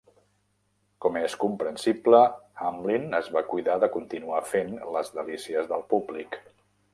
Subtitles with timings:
[1.05, 2.21] Com és comprensible,
[2.63, 6.41] Hamblin es va cuidar de continuar fent les delícies del públic.